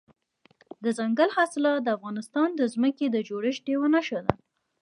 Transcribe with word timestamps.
دځنګل 0.83 1.29
حاصلات 1.37 1.79
د 1.83 1.87
افغانستان 1.97 2.49
د 2.55 2.61
ځمکې 2.73 3.05
د 3.11 3.17
جوړښت 3.27 3.63
یوه 3.75 3.87
نښه 3.95 4.19
ده. 4.25 4.33